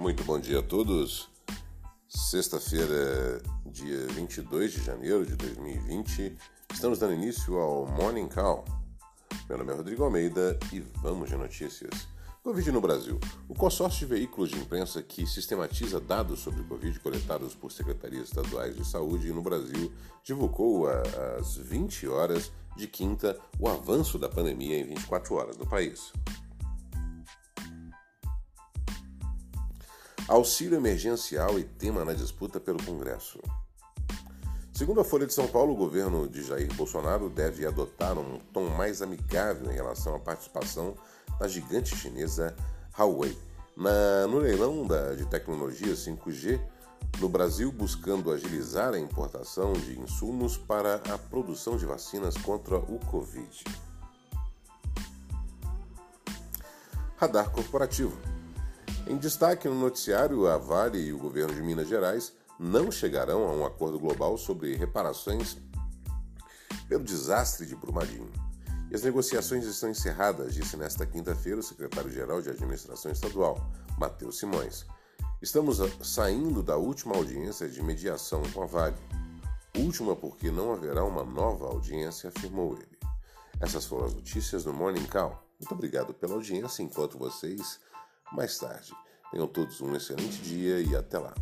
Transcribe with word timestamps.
Muito 0.00 0.24
bom 0.24 0.40
dia 0.40 0.60
a 0.60 0.62
todos. 0.62 1.28
Sexta-feira, 2.08 3.42
dia 3.66 4.06
22 4.06 4.72
de 4.72 4.82
janeiro 4.82 5.26
de 5.26 5.36
2020, 5.36 6.38
estamos 6.72 6.98
dando 6.98 7.12
início 7.12 7.58
ao 7.58 7.86
Morning 7.86 8.26
Call. 8.26 8.64
Meu 9.46 9.58
nome 9.58 9.72
é 9.72 9.76
Rodrigo 9.76 10.02
Almeida 10.02 10.58
e 10.72 10.80
vamos 11.02 11.28
de 11.28 11.36
notícias. 11.36 12.08
Covid 12.42 12.72
no 12.72 12.80
Brasil. 12.80 13.20
O 13.46 13.54
consórcio 13.54 14.06
de 14.06 14.14
veículos 14.14 14.48
de 14.48 14.58
imprensa 14.58 15.02
que 15.02 15.26
sistematiza 15.26 16.00
dados 16.00 16.40
sobre 16.40 16.62
Covid 16.62 16.98
coletados 17.00 17.54
por 17.54 17.70
secretarias 17.70 18.28
estaduais 18.28 18.74
de 18.74 18.86
saúde 18.86 19.30
no 19.34 19.42
Brasil 19.42 19.92
divulgou 20.24 20.88
às 20.88 21.58
20 21.58 22.08
horas 22.08 22.50
de 22.74 22.86
quinta 22.86 23.38
o 23.58 23.68
avanço 23.68 24.18
da 24.18 24.30
pandemia 24.30 24.78
em 24.78 24.84
24 24.84 25.34
horas 25.34 25.58
no 25.58 25.66
país. 25.66 26.10
Auxílio 30.30 30.76
emergencial 30.76 31.58
e 31.58 31.64
tema 31.64 32.04
na 32.04 32.12
disputa 32.12 32.60
pelo 32.60 32.80
Congresso. 32.84 33.40
Segundo 34.72 35.00
a 35.00 35.04
Folha 35.04 35.26
de 35.26 35.34
São 35.34 35.48
Paulo, 35.48 35.72
o 35.72 35.76
governo 35.76 36.28
de 36.28 36.44
Jair 36.44 36.72
Bolsonaro 36.74 37.28
deve 37.28 37.66
adotar 37.66 38.16
um 38.16 38.38
tom 38.52 38.68
mais 38.68 39.02
amigável 39.02 39.72
em 39.72 39.74
relação 39.74 40.14
à 40.14 40.20
participação 40.20 40.94
da 41.40 41.48
gigante 41.48 41.96
chinesa 41.96 42.54
Huawei 42.96 43.36
na, 43.76 44.28
no 44.28 44.38
leilão 44.38 44.86
da, 44.86 45.16
de 45.16 45.26
tecnologia 45.26 45.94
5G 45.94 46.60
no 47.18 47.28
Brasil, 47.28 47.72
buscando 47.72 48.30
agilizar 48.30 48.94
a 48.94 49.00
importação 49.00 49.72
de 49.72 49.98
insumos 49.98 50.56
para 50.56 51.02
a 51.12 51.18
produção 51.18 51.76
de 51.76 51.86
vacinas 51.86 52.36
contra 52.36 52.76
o 52.76 53.00
Covid. 53.00 53.64
Radar 57.16 57.50
corporativo. 57.50 58.39
Em 59.10 59.16
destaque 59.16 59.68
no 59.68 59.74
noticiário, 59.74 60.46
a 60.46 60.56
Vale 60.56 61.00
e 61.00 61.12
o 61.12 61.18
governo 61.18 61.52
de 61.52 61.60
Minas 61.60 61.88
Gerais 61.88 62.32
não 62.60 62.92
chegarão 62.92 63.42
a 63.42 63.52
um 63.52 63.66
acordo 63.66 63.98
global 63.98 64.38
sobre 64.38 64.76
reparações 64.76 65.56
pelo 66.88 67.02
desastre 67.02 67.66
de 67.66 67.74
Brumadinho. 67.74 68.30
E 68.88 68.94
as 68.94 69.02
negociações 69.02 69.64
estão 69.64 69.90
encerradas, 69.90 70.54
disse 70.54 70.76
nesta 70.76 71.04
quinta-feira 71.04 71.58
o 71.58 71.62
secretário-geral 71.62 72.40
de 72.40 72.50
Administração 72.50 73.10
Estadual, 73.10 73.58
Matheus 73.98 74.38
Simões. 74.38 74.86
Estamos 75.42 75.78
saindo 76.02 76.62
da 76.62 76.76
última 76.76 77.16
audiência 77.16 77.68
de 77.68 77.82
mediação 77.82 78.40
com 78.54 78.62
a 78.62 78.66
Vale. 78.66 78.96
Última 79.76 80.14
porque 80.14 80.52
não 80.52 80.72
haverá 80.72 81.02
uma 81.02 81.24
nova 81.24 81.66
audiência, 81.66 82.28
afirmou 82.28 82.74
ele. 82.74 82.98
Essas 83.60 83.86
foram 83.86 84.06
as 84.06 84.14
notícias 84.14 84.62
do 84.62 84.72
Morning 84.72 85.06
Call. 85.06 85.36
Muito 85.58 85.74
obrigado 85.74 86.14
pela 86.14 86.34
audiência. 86.34 86.80
Enquanto 86.80 87.18
vocês 87.18 87.80
mais 88.32 88.58
tarde. 88.58 88.92
Tenham 89.30 89.46
todos 89.46 89.80
um 89.80 89.94
excelente 89.94 90.40
dia 90.42 90.80
e 90.80 90.96
até 90.96 91.18
lá. 91.18 91.34